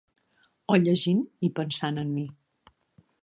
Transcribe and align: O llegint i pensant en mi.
O 0.75 0.77
llegint 0.85 1.19
i 1.47 1.51
pensant 1.59 2.01
en 2.05 2.11
mi. 2.17 2.25